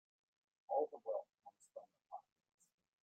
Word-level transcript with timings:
All 0.67 0.87
the 0.91 0.97
wealth 1.05 1.27
comes 1.43 1.69
from 1.75 1.83
the 1.93 2.01
pockets. 2.09 2.33